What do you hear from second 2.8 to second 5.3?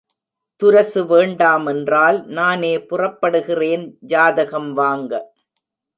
புறப்படுகிறேன், ஜாதகம் வாங்க.